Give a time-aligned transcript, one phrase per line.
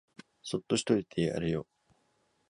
[0.41, 1.67] そっとしといてやれよ